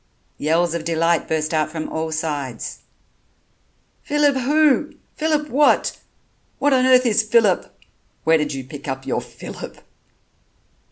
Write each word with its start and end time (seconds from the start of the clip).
Yells 0.39 0.73
of 0.73 0.83
delight 0.83 1.27
burst 1.27 1.53
out 1.53 1.69
from 1.71 1.87
all 1.87 2.11
sides. 2.11 2.79
"Phillip 4.01 4.35
who?... 4.35 4.95
Phillip 5.15 5.47
what? 5.51 5.99
What 6.57 6.73
on 6.73 6.87
earth 6.87 7.05
is 7.05 7.21
Phillip? 7.21 7.71
Where 8.23 8.39
did 8.39 8.51
you 8.51 8.63
pick 8.63 8.87
up 8.87 9.05
your 9.05 9.21
Phillip?" 9.21 9.83